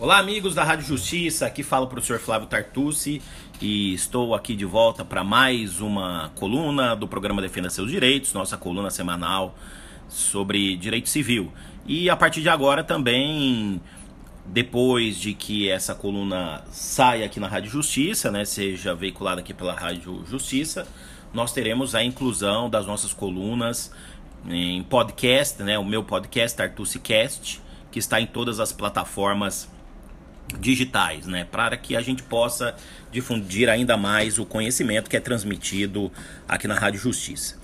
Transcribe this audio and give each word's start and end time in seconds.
Olá, 0.00 0.16
amigos 0.16 0.54
da 0.54 0.64
Rádio 0.64 0.86
Justiça. 0.86 1.44
Aqui 1.44 1.62
fala 1.62 1.84
o 1.84 1.86
professor 1.86 2.18
Flávio 2.18 2.48
Tartucci 2.48 3.20
e 3.60 3.92
estou 3.92 4.34
aqui 4.34 4.56
de 4.56 4.64
volta 4.64 5.04
para 5.04 5.22
mais 5.22 5.82
uma 5.82 6.32
coluna 6.36 6.96
do 6.96 7.06
programa 7.06 7.42
Defenda 7.42 7.68
Seus 7.68 7.90
Direitos, 7.90 8.32
nossa 8.32 8.56
coluna 8.56 8.88
semanal 8.88 9.54
sobre 10.08 10.74
direito 10.78 11.10
civil. 11.10 11.52
E 11.84 12.08
a 12.08 12.16
partir 12.16 12.40
de 12.40 12.48
agora 12.48 12.82
também, 12.82 13.78
depois 14.46 15.20
de 15.20 15.34
que 15.34 15.68
essa 15.68 15.94
coluna 15.94 16.64
saia 16.70 17.26
aqui 17.26 17.38
na 17.38 17.46
Rádio 17.46 17.70
Justiça, 17.70 18.30
né, 18.30 18.46
seja 18.46 18.94
veiculada 18.94 19.42
aqui 19.42 19.52
pela 19.52 19.74
Rádio 19.74 20.24
Justiça, 20.26 20.88
nós 21.30 21.52
teremos 21.52 21.94
a 21.94 22.02
inclusão 22.02 22.70
das 22.70 22.86
nossas 22.86 23.12
colunas 23.12 23.92
em 24.48 24.82
podcast, 24.82 25.62
né, 25.62 25.78
o 25.78 25.84
meu 25.84 26.02
podcast 26.02 26.56
Tartucci 26.56 26.98
Cast, 27.00 27.60
que 27.92 27.98
está 27.98 28.18
em 28.18 28.26
todas 28.26 28.60
as 28.60 28.72
plataformas 28.72 29.68
digitais, 30.58 31.26
né, 31.26 31.46
para 31.50 31.76
que 31.76 31.96
a 31.96 32.00
gente 32.00 32.22
possa 32.22 32.74
difundir 33.12 33.68
ainda 33.68 33.96
mais 33.96 34.38
o 34.38 34.44
conhecimento 34.44 35.10
que 35.10 35.16
é 35.16 35.20
transmitido 35.20 36.10
aqui 36.48 36.66
na 36.66 36.74
Rádio 36.74 37.00
Justiça. 37.00 37.58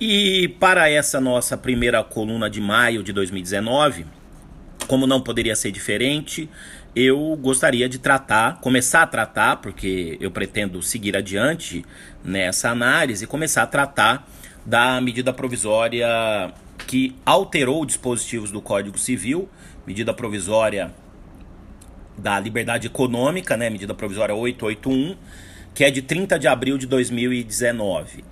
E 0.00 0.48
para 0.60 0.90
essa 0.90 1.20
nossa 1.20 1.56
primeira 1.56 2.04
coluna 2.04 2.50
de 2.50 2.60
maio 2.60 3.02
de 3.02 3.12
2019, 3.12 4.04
como 4.86 5.06
não 5.06 5.20
poderia 5.20 5.56
ser 5.56 5.70
diferente, 5.70 6.48
eu 6.94 7.36
gostaria 7.40 7.88
de 7.88 7.98
tratar, 7.98 8.60
começar 8.60 9.02
a 9.02 9.06
tratar, 9.06 9.56
porque 9.56 10.16
eu 10.20 10.30
pretendo 10.30 10.82
seguir 10.82 11.16
adiante 11.16 11.84
nessa 12.24 12.70
análise, 12.70 13.26
começar 13.26 13.62
a 13.62 13.66
tratar 13.66 14.28
da 14.64 15.00
medida 15.00 15.32
provisória 15.32 16.08
que 16.86 17.14
alterou 17.24 17.84
dispositivos 17.84 18.50
do 18.50 18.60
Código 18.60 18.98
Civil, 18.98 19.48
medida 19.86 20.12
provisória 20.12 20.92
da 22.16 22.38
liberdade 22.40 22.86
econômica, 22.86 23.56
né, 23.56 23.68
medida 23.68 23.94
provisória 23.94 24.34
881, 24.34 25.16
que 25.74 25.84
é 25.84 25.90
de 25.90 26.02
30 26.02 26.38
de 26.38 26.48
abril 26.48 26.78
de 26.78 26.86
2019. 26.86 28.24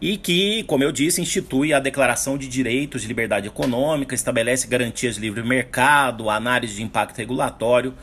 E 0.00 0.16
que, 0.16 0.62
como 0.64 0.84
eu 0.84 0.92
disse, 0.92 1.22
institui 1.22 1.72
a 1.72 1.80
Declaração 1.80 2.36
de 2.36 2.46
Direitos 2.46 3.02
de 3.02 3.08
Liberdade 3.08 3.46
Econômica, 3.48 4.14
estabelece 4.14 4.68
garantias 4.68 5.14
de 5.14 5.22
livre 5.22 5.42
mercado, 5.42 6.28
análise 6.28 6.76
de 6.76 6.82
impacto 6.82 7.16
regulatório 7.16 7.94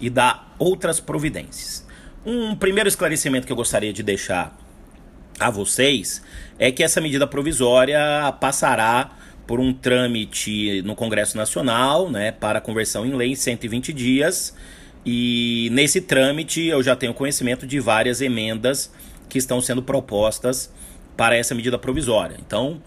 e 0.00 0.10
dá 0.10 0.44
outras 0.58 1.00
providências. 1.00 1.86
Um 2.24 2.54
primeiro 2.54 2.88
esclarecimento 2.88 3.46
que 3.46 3.52
eu 3.52 3.56
gostaria 3.56 3.92
de 3.92 4.02
deixar 4.02 4.56
a 5.40 5.50
vocês 5.50 6.22
é 6.58 6.70
que 6.70 6.82
essa 6.82 7.00
medida 7.00 7.26
provisória 7.26 8.00
passará 8.40 9.10
por 9.48 9.58
um 9.58 9.72
trâmite 9.72 10.82
no 10.82 10.94
Congresso 10.94 11.34
Nacional, 11.34 12.10
né, 12.10 12.30
para 12.30 12.60
conversão 12.60 13.06
em 13.06 13.14
lei 13.14 13.30
em 13.30 13.34
120 13.34 13.94
dias. 13.94 14.54
E 15.06 15.70
nesse 15.72 16.02
trâmite 16.02 16.66
eu 16.66 16.82
já 16.82 16.94
tenho 16.94 17.14
conhecimento 17.14 17.66
de 17.66 17.80
várias 17.80 18.20
emendas 18.20 18.92
que 19.26 19.38
estão 19.38 19.58
sendo 19.62 19.82
propostas 19.82 20.70
para 21.16 21.34
essa 21.34 21.54
medida 21.54 21.78
provisória. 21.78 22.36
Então, 22.38 22.82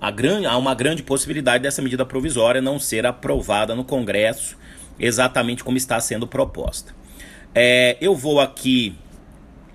há 0.00 0.56
uma 0.56 0.74
grande 0.74 1.02
possibilidade 1.02 1.62
dessa 1.62 1.82
medida 1.82 2.04
provisória 2.06 2.62
não 2.62 2.78
ser 2.78 3.04
aprovada 3.04 3.74
no 3.74 3.84
Congresso 3.84 4.56
exatamente 4.98 5.62
como 5.62 5.76
está 5.76 6.00
sendo 6.00 6.26
proposta. 6.26 6.94
É, 7.54 7.98
eu 8.00 8.14
vou 8.14 8.40
aqui 8.40 8.96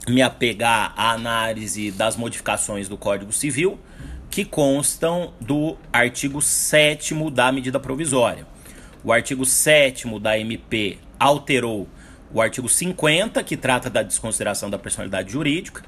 me 0.10 0.24
apegar 0.24 0.92
à 0.98 1.12
análise 1.12 1.92
das 1.92 2.16
modificações 2.18 2.90
do 2.90 2.98
Código 2.98 3.32
Civil 3.32 3.78
que 4.32 4.46
constam 4.46 5.34
do 5.42 5.78
artigo 5.92 6.42
7 6.42 7.14
da 7.32 7.52
medida 7.52 7.78
provisória. 7.82 8.48
O 9.04 9.12
artigo 9.12 9.46
7 9.46 10.08
da 10.20 10.40
MP 10.40 10.98
alterou 11.20 11.88
o 12.34 12.42
artigo 12.42 12.70
50, 12.70 13.44
que 13.44 13.58
trata 13.58 13.90
da 13.90 14.02
desconsideração 14.02 14.70
da 14.70 14.80
personalidade 14.80 15.34
jurídica, 15.34 15.84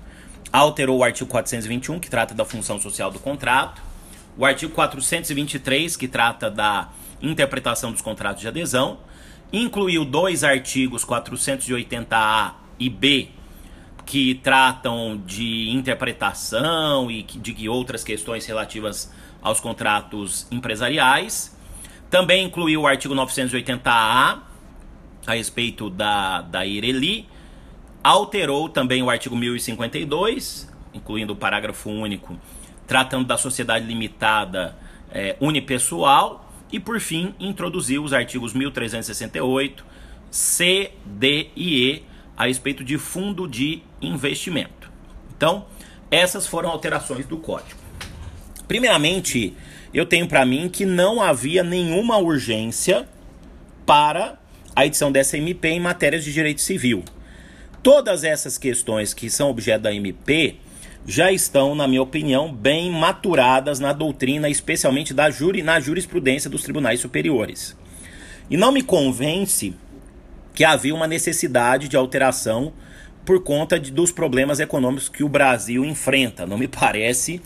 alterou 0.51 0.97
o 0.97 1.03
artigo 1.05 1.29
421, 1.29 2.01
que 2.01 2.09
trata 2.09 2.35
da 2.35 2.43
função 2.43 2.77
social 2.81 3.09
do 3.09 3.17
contrato, 3.17 3.81
o 4.37 4.45
artigo 4.45 4.73
423, 4.73 5.95
que 5.95 6.07
trata 6.09 6.51
da 6.51 6.89
interpretação 7.21 7.93
dos 7.93 8.01
contratos 8.01 8.41
de 8.41 8.47
adesão, 8.49 8.99
incluiu 9.53 10.03
dois 10.03 10.43
artigos 10.43 11.05
480A 11.05 12.55
e 12.77 12.89
B 12.89 13.29
que 14.05 14.35
tratam 14.35 15.21
de 15.25 15.69
interpretação 15.69 17.09
e 17.09 17.23
de 17.23 17.69
outras 17.69 18.03
questões 18.03 18.45
relativas 18.45 19.11
aos 19.41 19.59
contratos 19.59 20.47
empresariais. 20.51 21.55
Também 22.09 22.45
incluiu 22.45 22.81
o 22.81 22.87
artigo 22.87 23.13
980A 23.15 24.39
a 25.25 25.33
respeito 25.33 25.89
da, 25.89 26.41
da 26.41 26.65
Ireli. 26.65 27.27
Alterou 28.03 28.67
também 28.69 29.01
o 29.01 29.09
artigo 29.09 29.35
1052, 29.35 30.71
incluindo 30.93 31.33
o 31.33 31.35
parágrafo 31.35 31.89
único, 31.89 32.37
tratando 32.85 33.25
da 33.25 33.37
sociedade 33.37 33.85
limitada 33.85 34.77
é, 35.11 35.35
unipessoal. 35.39 36.51
E, 36.71 36.79
por 36.79 36.99
fim, 36.99 37.33
introduziu 37.39 38.03
os 38.03 38.13
artigos 38.13 38.53
1368, 38.53 39.85
C, 40.29 40.91
D 41.05 41.49
e 41.55 41.89
E 41.89 42.12
a 42.37 42.45
respeito 42.47 42.83
de 42.83 42.97
fundo 42.97 43.47
de 43.47 43.81
investimento. 44.01 44.91
Então, 45.35 45.65
essas 46.09 46.47
foram 46.47 46.69
alterações 46.69 47.25
do 47.25 47.37
código. 47.37 47.79
Primeiramente, 48.67 49.55
eu 49.93 50.05
tenho 50.05 50.27
para 50.27 50.45
mim 50.45 50.69
que 50.69 50.85
não 50.85 51.21
havia 51.21 51.63
nenhuma 51.63 52.17
urgência 52.17 53.07
para 53.85 54.39
a 54.75 54.85
edição 54.85 55.11
dessa 55.11 55.37
MP 55.37 55.67
em 55.69 55.79
matérias 55.79 56.23
de 56.23 56.33
direito 56.33 56.61
civil. 56.61 57.03
Todas 57.83 58.23
essas 58.23 58.57
questões 58.57 59.13
que 59.13 59.29
são 59.29 59.49
objeto 59.49 59.83
da 59.83 59.93
MP 59.93 60.55
já 61.05 61.31
estão, 61.31 61.75
na 61.75 61.87
minha 61.87 62.01
opinião, 62.01 62.51
bem 62.51 62.89
maturadas 62.89 63.79
na 63.79 63.91
doutrina, 63.91 64.49
especialmente 64.49 65.13
da 65.13 65.29
na 65.63 65.79
jurisprudência 65.79 66.49
dos 66.49 66.63
tribunais 66.63 67.01
superiores. 67.01 67.75
E 68.49 68.55
não 68.55 68.71
me 68.71 68.81
convence 68.81 69.73
que 70.53 70.63
havia 70.63 70.93
uma 70.93 71.07
necessidade 71.07 71.87
de 71.87 71.97
alteração 71.97 72.73
por 73.25 73.41
conta 73.41 73.79
de, 73.79 73.91
dos 73.91 74.11
problemas 74.11 74.59
econômicos 74.59 75.09
que 75.09 75.23
o 75.23 75.29
Brasil 75.29 75.83
enfrenta. 75.85 76.45
Não 76.45 76.57
me 76.57 76.67
parece, 76.67 77.41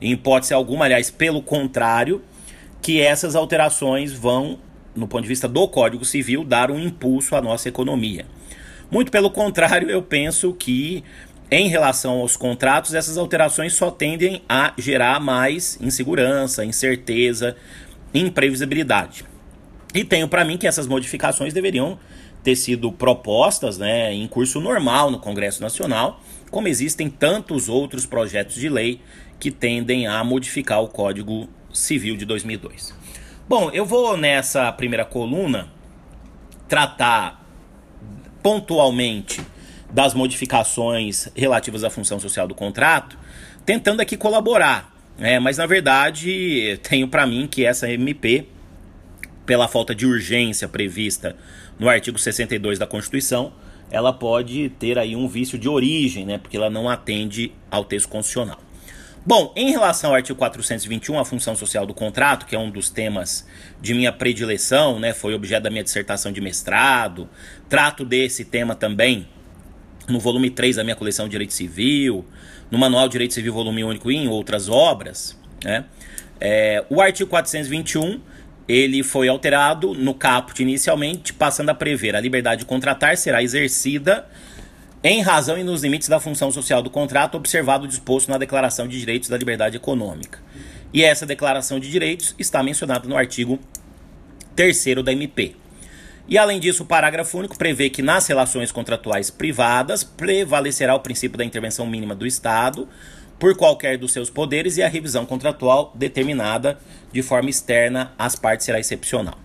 em 0.00 0.12
hipótese 0.12 0.54
alguma, 0.54 0.84
aliás, 0.84 1.10
pelo 1.10 1.42
contrário, 1.42 2.22
que 2.80 3.00
essas 3.00 3.34
alterações 3.34 4.12
vão, 4.12 4.58
no 4.94 5.08
ponto 5.08 5.22
de 5.22 5.28
vista 5.28 5.48
do 5.48 5.66
Código 5.68 6.04
Civil, 6.04 6.44
dar 6.44 6.70
um 6.70 6.78
impulso 6.78 7.34
à 7.34 7.40
nossa 7.40 7.68
economia. 7.68 8.26
Muito 8.90 9.10
pelo 9.10 9.30
contrário, 9.30 9.88
eu 9.88 10.02
penso 10.02 10.52
que, 10.52 11.02
em 11.50 11.68
relação 11.68 12.18
aos 12.20 12.36
contratos, 12.36 12.92
essas 12.92 13.16
alterações 13.16 13.72
só 13.74 13.90
tendem 13.90 14.42
a 14.48 14.74
gerar 14.76 15.18
mais 15.18 15.78
insegurança, 15.80 16.64
incerteza, 16.64 17.56
imprevisibilidade. 18.12 19.24
E 19.94 20.04
tenho 20.04 20.28
para 20.28 20.44
mim 20.44 20.58
que 20.58 20.66
essas 20.66 20.86
modificações 20.86 21.52
deveriam 21.54 21.98
ter 22.42 22.56
sido 22.56 22.90
propostas 22.90 23.78
né, 23.78 24.12
em 24.12 24.26
curso 24.26 24.60
normal 24.60 25.10
no 25.10 25.18
Congresso 25.18 25.62
Nacional, 25.62 26.20
como 26.50 26.68
existem 26.68 27.08
tantos 27.08 27.68
outros 27.68 28.04
projetos 28.04 28.56
de 28.56 28.68
lei 28.68 29.00
que 29.38 29.50
tendem 29.50 30.06
a 30.06 30.22
modificar 30.22 30.82
o 30.82 30.88
Código 30.88 31.48
Civil 31.72 32.16
de 32.16 32.24
2002. 32.24 32.94
Bom, 33.48 33.70
eu 33.70 33.84
vou 33.84 34.16
nessa 34.16 34.70
primeira 34.72 35.04
coluna 35.04 35.68
tratar 36.68 37.44
pontualmente 38.42 39.40
das 39.90 40.14
modificações 40.14 41.28
relativas 41.36 41.84
à 41.84 41.90
função 41.90 42.18
social 42.18 42.48
do 42.48 42.54
contrato, 42.54 43.18
tentando 43.64 44.00
aqui 44.00 44.16
colaborar, 44.16 44.94
né? 45.18 45.38
mas 45.38 45.58
na 45.58 45.66
verdade 45.66 46.80
tenho 46.82 47.06
para 47.08 47.26
mim 47.26 47.46
que 47.46 47.64
essa 47.64 47.90
MP, 47.90 48.48
pela 49.44 49.68
falta 49.68 49.94
de 49.94 50.06
urgência 50.06 50.66
prevista 50.66 51.36
no 51.82 51.88
artigo 51.88 52.16
62 52.16 52.78
da 52.78 52.86
Constituição, 52.86 53.52
ela 53.90 54.12
pode 54.12 54.68
ter 54.78 55.00
aí 55.00 55.16
um 55.16 55.26
vício 55.26 55.58
de 55.58 55.68
origem, 55.68 56.24
né, 56.24 56.38
porque 56.38 56.56
ela 56.56 56.70
não 56.70 56.88
atende 56.88 57.52
ao 57.68 57.84
texto 57.84 58.08
constitucional. 58.08 58.60
Bom, 59.26 59.52
em 59.56 59.72
relação 59.72 60.10
ao 60.10 60.16
artigo 60.16 60.38
421, 60.38 61.18
a 61.18 61.24
função 61.24 61.56
social 61.56 61.84
do 61.84 61.92
contrato, 61.92 62.46
que 62.46 62.54
é 62.54 62.58
um 62.58 62.70
dos 62.70 62.88
temas 62.88 63.44
de 63.80 63.94
minha 63.94 64.12
predileção, 64.12 65.00
né, 65.00 65.12
foi 65.12 65.34
objeto 65.34 65.64
da 65.64 65.70
minha 65.70 65.82
dissertação 65.82 66.30
de 66.30 66.40
mestrado, 66.40 67.28
trato 67.68 68.04
desse 68.04 68.44
tema 68.44 68.76
também 68.76 69.26
no 70.08 70.20
volume 70.20 70.50
3 70.50 70.76
da 70.76 70.84
minha 70.84 70.96
coleção 70.96 71.26
de 71.26 71.32
Direito 71.32 71.52
Civil, 71.52 72.24
no 72.70 72.78
Manual 72.78 73.08
de 73.08 73.12
Direito 73.12 73.34
Civil 73.34 73.52
volume 73.52 73.82
único 73.82 74.08
e 74.08 74.14
em 74.14 74.28
outras 74.28 74.68
obras, 74.68 75.36
né, 75.64 75.84
é, 76.40 76.84
o 76.88 77.00
artigo 77.00 77.28
421 77.28 78.20
ele 78.68 79.02
foi 79.02 79.28
alterado 79.28 79.94
no 79.94 80.14
caput 80.14 80.62
inicialmente, 80.62 81.32
passando 81.32 81.70
a 81.70 81.74
prever 81.74 82.14
a 82.14 82.20
liberdade 82.20 82.60
de 82.60 82.66
contratar 82.66 83.16
será 83.16 83.42
exercida 83.42 84.26
em 85.04 85.20
razão 85.20 85.58
e 85.58 85.64
nos 85.64 85.82
limites 85.82 86.08
da 86.08 86.20
função 86.20 86.52
social 86.52 86.80
do 86.80 86.88
contrato, 86.88 87.36
observado 87.36 87.84
o 87.84 87.88
disposto 87.88 88.30
na 88.30 88.38
Declaração 88.38 88.86
de 88.86 88.98
Direitos 88.98 89.28
da 89.28 89.36
Liberdade 89.36 89.76
Econômica. 89.76 90.38
E 90.92 91.02
essa 91.02 91.26
Declaração 91.26 91.80
de 91.80 91.90
Direitos 91.90 92.34
está 92.38 92.62
mencionada 92.62 93.08
no 93.08 93.16
artigo 93.16 93.58
3 94.54 95.02
da 95.04 95.12
MP. 95.12 95.56
E 96.28 96.38
além 96.38 96.60
disso, 96.60 96.84
o 96.84 96.86
parágrafo 96.86 97.36
único 97.36 97.58
prevê 97.58 97.90
que 97.90 98.00
nas 98.00 98.26
relações 98.28 98.70
contratuais 98.70 99.28
privadas 99.28 100.04
prevalecerá 100.04 100.94
o 100.94 101.00
princípio 101.00 101.36
da 101.36 101.44
intervenção 101.44 101.84
mínima 101.84 102.14
do 102.14 102.26
Estado 102.26 102.88
por 103.42 103.56
qualquer 103.56 103.98
dos 103.98 104.12
seus 104.12 104.30
poderes 104.30 104.76
e 104.76 104.84
a 104.84 104.88
revisão 104.88 105.26
contratual 105.26 105.90
determinada 105.96 106.78
de 107.12 107.22
forma 107.22 107.50
externa 107.50 108.12
às 108.16 108.36
partes 108.36 108.64
será 108.64 108.78
excepcional. 108.78 109.36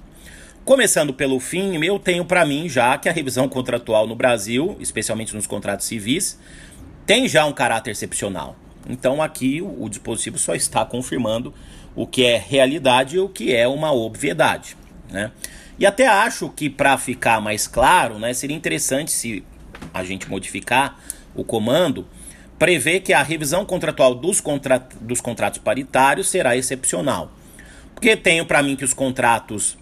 Começando 0.64 1.12
pelo 1.12 1.40
fim, 1.40 1.84
eu 1.84 1.98
tenho 1.98 2.24
para 2.24 2.46
mim 2.46 2.70
já 2.70 2.96
que 3.00 3.10
a 3.10 3.12
revisão 3.12 3.50
contratual 3.50 4.06
no 4.06 4.16
Brasil, 4.16 4.78
especialmente 4.80 5.36
nos 5.36 5.48
contratos 5.48 5.88
civis, 5.88 6.38
tem 7.08 7.28
já 7.28 7.44
um 7.46 7.52
caráter 7.52 7.90
excepcional. 7.90 8.56
Então 8.88 9.20
aqui 9.20 9.64
o, 9.64 9.86
o 9.86 9.90
dispositivo 9.90 10.38
só 10.38 10.54
está 10.54 10.86
confirmando 10.86 11.52
o 11.96 12.06
que 12.06 12.24
é 12.24 12.38
realidade 12.38 13.16
e 13.16 13.20
o 13.20 13.28
que 13.28 13.52
é 13.52 13.68
uma 13.68 13.92
obviedade. 13.92 14.78
Né? 15.10 15.32
E 15.80 15.88
até 15.88 16.06
acho 16.06 16.50
que 16.50 16.70
para 16.70 17.00
ficar 17.00 17.42
mais 17.42 17.66
claro, 17.66 18.20
né, 18.20 18.32
seria 18.32 18.56
interessante 18.56 19.10
se 19.10 19.44
a 19.92 20.04
gente 20.04 20.30
modificar 20.30 21.00
o 21.34 21.44
comando, 21.44 22.06
prever 22.58 23.02
que 23.02 23.14
a 23.14 23.22
revisão 23.22 23.66
contratual 23.66 24.16
dos, 24.16 24.42
dos 25.02 25.22
contratos 25.22 25.60
paritários 25.60 26.30
será 26.30 26.56
excepcional. 26.58 27.32
Porque 27.94 28.16
tenho 28.16 28.46
para 28.46 28.62
mim 28.62 28.76
que 28.76 28.86
os 28.86 28.94
contratos 28.94 29.78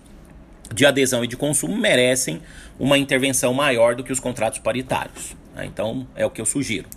de 0.74 0.86
adesão 0.86 1.24
e 1.24 1.28
de 1.28 1.38
consumo 1.38 1.76
merecem 1.76 2.42
uma 2.80 2.98
intervenção 2.98 3.54
maior 3.54 3.96
do 3.96 4.04
que 4.04 4.12
os 4.12 4.20
contratos 4.20 4.60
paritários. 4.60 5.36
Né? 5.56 5.66
Então, 5.66 6.08
é 6.16 6.26
o 6.26 6.30
que 6.30 6.42
eu 6.42 6.46
sugiro. 6.46 6.88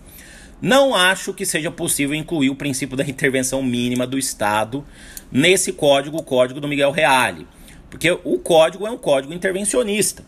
Não 0.60 0.94
acho 0.94 1.32
que 1.32 1.46
seja 1.46 1.70
possível 1.70 2.16
incluir 2.16 2.50
o 2.50 2.56
princípio 2.56 2.96
da 2.96 3.04
intervenção 3.04 3.62
mínima 3.62 4.06
do 4.06 4.18
Estado 4.18 4.84
nesse 5.30 5.72
código, 5.72 6.18
o 6.18 6.22
código 6.22 6.60
do 6.60 6.66
Miguel 6.66 6.90
Reale, 6.90 7.46
porque 7.88 8.10
o 8.10 8.38
código 8.38 8.86
é 8.86 8.90
um 8.90 8.98
código 8.98 9.32
intervencionista. 9.32 10.24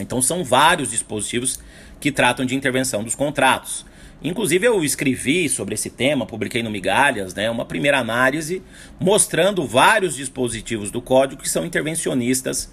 Então, 0.00 0.22
são 0.22 0.44
vários 0.44 0.90
dispositivos 0.90 1.58
que 2.00 2.12
tratam 2.12 2.46
de 2.46 2.54
intervenção 2.54 3.02
dos 3.02 3.14
contratos. 3.14 3.84
Inclusive 4.24 4.66
eu 4.66 4.84
escrevi 4.84 5.48
sobre 5.48 5.74
esse 5.74 5.90
tema, 5.90 6.24
publiquei 6.24 6.62
no 6.62 6.70
Migalhas, 6.70 7.34
né, 7.34 7.50
uma 7.50 7.64
primeira 7.64 7.98
análise 7.98 8.62
mostrando 9.00 9.66
vários 9.66 10.14
dispositivos 10.14 10.90
do 10.90 11.02
código 11.02 11.42
que 11.42 11.48
são 11.48 11.66
intervencionistas 11.66 12.72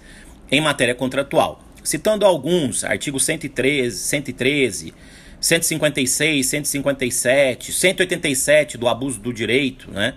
em 0.50 0.60
matéria 0.60 0.94
contratual. 0.94 1.60
Citando 1.82 2.24
alguns, 2.24 2.84
artigo 2.84 3.18
113, 3.18 3.96
113, 3.96 4.94
156, 5.40 6.46
157, 6.46 7.72
187 7.72 8.78
do 8.78 8.86
abuso 8.86 9.18
do 9.18 9.32
direito, 9.32 9.90
né? 9.90 10.14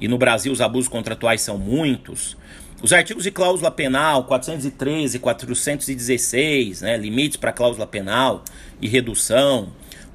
E 0.00 0.08
no 0.08 0.18
Brasil 0.18 0.50
os 0.50 0.60
abusos 0.60 0.88
contratuais 0.88 1.42
são 1.42 1.58
muitos. 1.58 2.36
Os 2.82 2.92
artigos 2.92 3.22
de 3.22 3.30
cláusula 3.30 3.70
penal 3.70 4.24
413 4.24 5.20
416, 5.20 6.80
né, 6.80 6.96
limites 6.96 7.36
para 7.36 7.52
cláusula 7.52 7.86
penal 7.86 8.42
e 8.80 8.88
redução. 8.88 9.70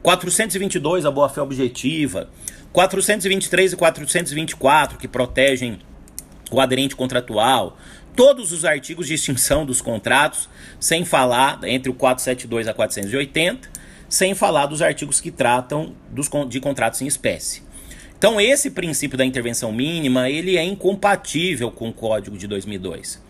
422, 0.08 1.06
a 1.06 1.12
boa-fé 1.12 1.42
objetiva. 1.42 2.30
423 2.72 3.74
e 3.74 3.76
424, 3.76 4.98
que 4.98 5.06
protegem 5.06 5.80
o 6.50 6.62
aderente 6.62 6.96
contratual. 6.96 7.78
Todos 8.16 8.54
os 8.54 8.64
artigos 8.64 9.08
de 9.08 9.16
extinção 9.16 9.66
dos 9.66 9.82
contratos, 9.82 10.48
sem 10.80 11.04
falar, 11.04 11.60
entre 11.66 11.92
o 11.92 11.94
472 11.94 12.70
a 12.70 12.74
480, 12.74 13.70
sem 14.08 14.34
falar 14.34 14.68
dos 14.68 14.82
artigos 14.82 15.20
que 15.20 15.30
tratam 15.30 15.94
dos, 16.10 16.30
de 16.48 16.62
contratos 16.62 17.02
em 17.02 17.06
espécie. 17.06 17.62
Então, 18.18 18.40
esse 18.40 18.72
princípio 18.72 19.18
da 19.18 19.26
intervenção 19.26 19.74
mínima, 19.74 20.30
ele 20.30 20.56
é 20.56 20.64
incompatível 20.64 21.70
com 21.70 21.90
o 21.90 21.94
Código 21.94 22.38
de 22.38 22.48
2002. 22.48 23.22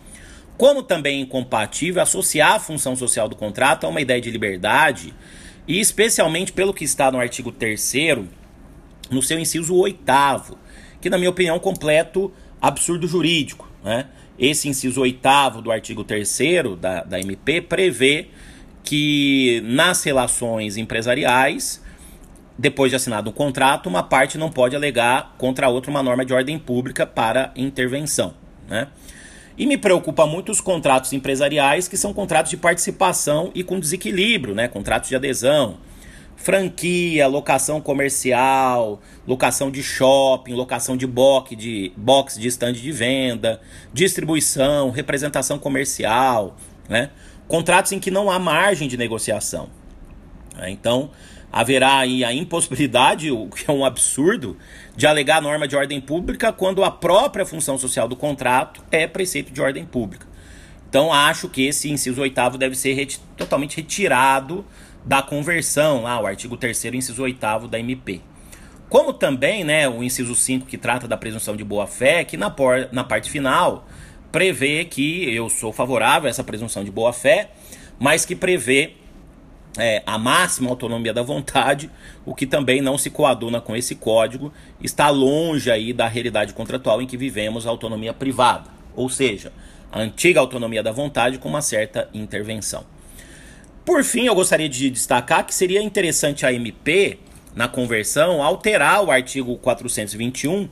Como 0.56 0.84
também 0.84 1.18
é 1.18 1.22
incompatível 1.22 2.00
associar 2.00 2.52
a 2.52 2.60
função 2.60 2.94
social 2.94 3.28
do 3.28 3.34
contrato 3.34 3.84
a 3.84 3.88
uma 3.88 4.00
ideia 4.00 4.20
de 4.20 4.30
liberdade 4.30 5.12
e 5.68 5.78
especialmente 5.78 6.50
pelo 6.50 6.72
que 6.72 6.84
está 6.84 7.12
no 7.12 7.20
artigo 7.20 7.52
3 7.52 7.92
no 9.10 9.22
seu 9.22 9.38
inciso 9.38 9.76
8 9.76 10.58
que 11.00 11.10
na 11.10 11.18
minha 11.18 11.30
opinião 11.30 11.58
completo 11.58 12.32
absurdo 12.60 13.06
jurídico. 13.06 13.68
Né? 13.84 14.06
Esse 14.38 14.68
inciso 14.68 15.02
8 15.02 15.60
do 15.62 15.70
artigo 15.70 16.02
3 16.02 16.38
da, 16.80 17.04
da 17.04 17.20
MP 17.20 17.60
prevê 17.60 18.28
que 18.82 19.60
nas 19.64 20.02
relações 20.02 20.78
empresariais, 20.78 21.82
depois 22.56 22.90
de 22.90 22.96
assinado 22.96 23.28
um 23.28 23.32
contrato, 23.32 23.86
uma 23.88 24.02
parte 24.02 24.38
não 24.38 24.50
pode 24.50 24.74
alegar 24.74 25.34
contra 25.36 25.66
a 25.66 25.68
outra 25.68 25.90
uma 25.90 26.02
norma 26.02 26.24
de 26.24 26.32
ordem 26.32 26.58
pública 26.58 27.06
para 27.06 27.52
intervenção. 27.54 28.34
Né? 28.66 28.88
E 29.58 29.66
me 29.66 29.76
preocupa 29.76 30.24
muito 30.24 30.52
os 30.52 30.60
contratos 30.60 31.12
empresariais, 31.12 31.88
que 31.88 31.96
são 31.96 32.14
contratos 32.14 32.50
de 32.50 32.56
participação 32.56 33.50
e 33.56 33.64
com 33.64 33.80
desequilíbrio, 33.80 34.54
né? 34.54 34.68
Contratos 34.68 35.08
de 35.08 35.16
adesão, 35.16 35.78
franquia, 36.36 37.26
locação 37.26 37.80
comercial, 37.80 39.02
locação 39.26 39.68
de 39.68 39.82
shopping, 39.82 40.52
locação 40.52 40.96
de 40.96 41.08
box 41.08 41.56
de 41.56 41.92
box 41.96 42.38
de 42.38 42.46
stand 42.46 42.74
de 42.74 42.92
venda, 42.92 43.60
distribuição, 43.92 44.90
representação 44.90 45.58
comercial, 45.58 46.56
né? 46.88 47.10
Contratos 47.48 47.90
em 47.90 47.98
que 47.98 48.12
não 48.12 48.30
há 48.30 48.38
margem 48.38 48.86
de 48.86 48.96
negociação. 48.96 49.68
Né? 50.54 50.70
Então, 50.70 51.10
haverá 51.52 51.98
aí 51.98 52.24
a 52.24 52.32
impossibilidade, 52.32 53.30
o 53.30 53.48
que 53.48 53.70
é 53.70 53.72
um 53.72 53.84
absurdo, 53.84 54.56
de 54.96 55.06
alegar 55.06 55.40
norma 55.40 55.66
de 55.66 55.76
ordem 55.76 56.00
pública 56.00 56.52
quando 56.52 56.84
a 56.84 56.90
própria 56.90 57.46
função 57.46 57.78
social 57.78 58.06
do 58.06 58.16
contrato 58.16 58.82
é 58.90 59.06
preceito 59.06 59.52
de 59.52 59.60
ordem 59.60 59.84
pública. 59.84 60.26
Então 60.88 61.12
acho 61.12 61.48
que 61.48 61.66
esse 61.66 61.90
inciso 61.90 62.20
oitavo 62.20 62.56
deve 62.56 62.74
ser 62.74 62.94
reti 62.94 63.20
totalmente 63.36 63.76
retirado 63.76 64.64
da 65.04 65.22
conversão, 65.22 66.02
lá, 66.02 66.20
o 66.20 66.26
artigo 66.26 66.56
3 66.56 66.86
inciso 66.86 67.22
oitavo 67.22 67.68
da 67.68 67.78
MP. 67.78 68.20
Como 68.88 69.12
também 69.12 69.64
né, 69.64 69.88
o 69.88 70.02
inciso 70.02 70.34
5, 70.34 70.66
que 70.66 70.78
trata 70.78 71.06
da 71.06 71.16
presunção 71.16 71.54
de 71.54 71.62
boa-fé, 71.62 72.24
que 72.24 72.36
na, 72.36 72.54
na 72.90 73.04
parte 73.04 73.30
final 73.30 73.86
prevê 74.32 74.84
que 74.84 75.34
eu 75.34 75.48
sou 75.50 75.72
favorável 75.72 76.26
a 76.26 76.30
essa 76.30 76.42
presunção 76.42 76.82
de 76.84 76.90
boa-fé, 76.90 77.50
mas 77.98 78.24
que 78.24 78.34
prevê 78.34 78.94
é, 79.78 80.02
a 80.04 80.18
máxima 80.18 80.68
autonomia 80.68 81.14
da 81.14 81.22
vontade, 81.22 81.88
o 82.26 82.34
que 82.34 82.46
também 82.46 82.82
não 82.82 82.98
se 82.98 83.10
coaduna 83.10 83.60
com 83.60 83.76
esse 83.76 83.94
código, 83.94 84.52
está 84.82 85.08
longe 85.08 85.70
aí 85.70 85.92
da 85.92 86.08
realidade 86.08 86.52
contratual 86.52 87.00
em 87.00 87.06
que 87.06 87.16
vivemos 87.16 87.66
a 87.66 87.70
autonomia 87.70 88.12
privada, 88.12 88.68
ou 88.96 89.08
seja, 89.08 89.52
a 89.92 90.00
antiga 90.00 90.40
autonomia 90.40 90.82
da 90.82 90.90
vontade 90.90 91.38
com 91.38 91.48
uma 91.48 91.62
certa 91.62 92.08
intervenção. 92.12 92.84
Por 93.84 94.02
fim, 94.02 94.26
eu 94.26 94.34
gostaria 94.34 94.68
de 94.68 94.90
destacar 94.90 95.46
que 95.46 95.54
seria 95.54 95.80
interessante 95.80 96.44
a 96.44 96.52
MP, 96.52 97.20
na 97.54 97.68
conversão, 97.68 98.42
alterar 98.42 99.02
o 99.02 99.10
artigo 99.10 99.56
421, 99.56 100.68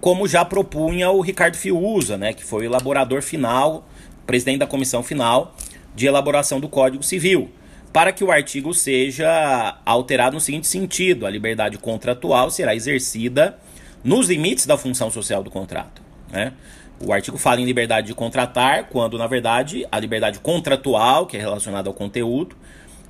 como 0.00 0.26
já 0.26 0.44
propunha 0.44 1.10
o 1.10 1.20
Ricardo 1.20 1.56
Fiuza, 1.56 2.16
né, 2.16 2.32
que 2.32 2.44
foi 2.44 2.62
o 2.62 2.70
elaborador 2.70 3.22
final, 3.22 3.88
presidente 4.26 4.58
da 4.58 4.66
comissão 4.66 5.02
final 5.02 5.54
de 5.94 6.06
elaboração 6.06 6.60
do 6.60 6.68
Código 6.68 7.02
Civil 7.02 7.50
para 7.92 8.12
que 8.12 8.22
o 8.22 8.30
artigo 8.30 8.74
seja 8.74 9.78
alterado 9.84 10.34
no 10.34 10.40
seguinte 10.40 10.66
sentido: 10.66 11.26
a 11.26 11.30
liberdade 11.30 11.78
contratual 11.78 12.50
será 12.50 12.74
exercida 12.74 13.58
nos 14.04 14.28
limites 14.28 14.66
da 14.66 14.76
função 14.76 15.10
social 15.10 15.42
do 15.42 15.50
contrato. 15.50 16.02
Né? 16.30 16.52
O 17.00 17.12
artigo 17.12 17.38
fala 17.38 17.60
em 17.60 17.64
liberdade 17.64 18.08
de 18.08 18.14
contratar, 18.14 18.88
quando 18.88 19.16
na 19.16 19.26
verdade 19.26 19.86
a 19.90 19.98
liberdade 19.98 20.40
contratual, 20.40 21.26
que 21.26 21.36
é 21.36 21.40
relacionada 21.40 21.88
ao 21.88 21.94
conteúdo, 21.94 22.56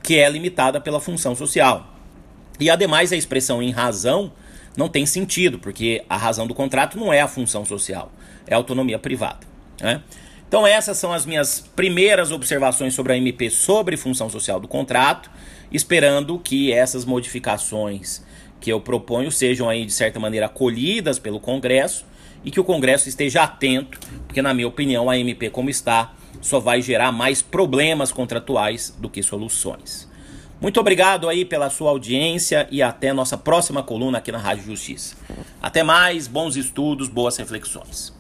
que 0.03 0.19
é 0.19 0.29
limitada 0.29 0.81
pela 0.81 1.01
função 1.01 1.35
social. 1.35 1.95
E 2.61 2.69
ademais 2.69 3.13
a 3.13 3.17
expressão 3.17 3.63
em 3.63 3.71
razão 3.71 4.33
não 4.77 4.89
tem 4.89 5.07
sentido, 5.07 5.59
porque 5.59 6.05
a 6.09 6.17
razão 6.17 6.47
do 6.47 6.55
contrato 6.55 6.99
não 6.99 7.13
é 7.13 7.21
a 7.21 7.29
função 7.29 7.65
social, 7.65 8.13
é 8.47 8.55
a 8.55 8.57
autonomia 8.57 8.99
privada. 8.99 9.47
Né? 9.81 10.03
Então 10.49 10.67
essas 10.67 10.97
são 10.97 11.13
as 11.13 11.27
minhas 11.27 11.61
primeiras 11.77 12.33
observações 12.33 12.95
sobre 12.95 13.13
a 13.13 13.17
MP 13.17 13.51
sobre 13.51 13.99
função 13.99 14.31
social 14.31 14.59
do 14.59 14.67
contrato, 14.67 15.31
esperando 15.71 16.39
que 16.39 16.73
essas 16.73 17.05
modificações 17.05 18.23
que 18.59 18.73
eu 18.73 18.81
proponho 18.81 19.31
sejam 19.31 19.69
aí 19.69 19.85
de 19.85 19.93
certa 19.93 20.19
maneira 20.19 20.47
acolhidas 20.47 21.19
pelo 21.19 21.39
Congresso 21.39 22.07
e 22.43 22.51
que 22.51 22.59
o 22.59 22.65
Congresso 22.65 23.09
esteja 23.09 23.43
atento, 23.43 24.01
porque 24.27 24.41
na 24.41 24.55
minha 24.55 24.67
opinião 24.67 25.11
a 25.11 25.19
MP 25.19 25.51
como 25.51 25.69
está 25.69 26.15
só 26.41 26.59
vai 26.59 26.81
gerar 26.81 27.13
mais 27.13 27.43
problemas 27.43 28.11
contratuais 28.11 28.95
do 28.99 29.11
que 29.11 29.23
soluções. 29.23 30.09
Muito 30.61 30.81
obrigado 30.81 31.29
aí 31.29 31.45
pela 31.45 31.71
sua 31.71 31.91
audiência 31.91 32.67
e 32.71 32.83
até 32.83 33.13
nossa 33.13 33.37
próxima 33.37 33.83
coluna 33.83 34.19
aqui 34.19 34.33
na 34.33 34.39
Rádio 34.39 34.65
Justiça. 34.65 35.15
Até 35.61 35.83
mais, 35.83 36.27
bons 36.27 36.57
estudos, 36.57 37.09
boas 37.09 37.37
reflexões. 37.37 38.18